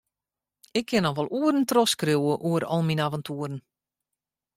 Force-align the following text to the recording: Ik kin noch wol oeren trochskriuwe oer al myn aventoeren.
Ik 0.79 0.85
kin 0.89 1.03
noch 1.05 1.17
wol 1.17 1.31
oeren 1.39 1.67
trochskriuwe 1.69 2.33
oer 2.49 2.63
al 2.73 2.83
myn 2.85 3.03
aventoeren. 3.05 3.57